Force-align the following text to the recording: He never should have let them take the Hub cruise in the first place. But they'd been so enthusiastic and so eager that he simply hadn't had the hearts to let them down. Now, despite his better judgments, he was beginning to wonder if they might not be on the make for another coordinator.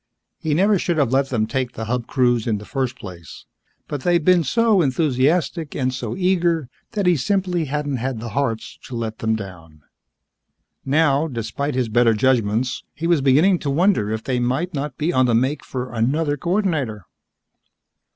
He 0.39 0.55
never 0.55 0.79
should 0.79 0.97
have 0.97 1.11
let 1.13 1.29
them 1.29 1.45
take 1.45 1.73
the 1.73 1.85
Hub 1.85 2.07
cruise 2.07 2.47
in 2.47 2.57
the 2.57 2.65
first 2.65 2.95
place. 2.95 3.45
But 3.87 4.01
they'd 4.01 4.25
been 4.25 4.43
so 4.43 4.81
enthusiastic 4.81 5.75
and 5.75 5.93
so 5.93 6.17
eager 6.17 6.69
that 6.93 7.05
he 7.05 7.15
simply 7.15 7.65
hadn't 7.65 7.97
had 7.97 8.19
the 8.19 8.29
hearts 8.29 8.79
to 8.85 8.95
let 8.95 9.19
them 9.19 9.35
down. 9.35 9.81
Now, 10.83 11.27
despite 11.27 11.75
his 11.75 11.87
better 11.87 12.15
judgments, 12.15 12.81
he 12.95 13.05
was 13.05 13.21
beginning 13.21 13.59
to 13.59 13.69
wonder 13.69 14.11
if 14.11 14.23
they 14.23 14.39
might 14.39 14.73
not 14.73 14.97
be 14.97 15.13
on 15.13 15.27
the 15.27 15.35
make 15.35 15.63
for 15.63 15.93
another 15.93 16.35
coordinator. 16.35 17.05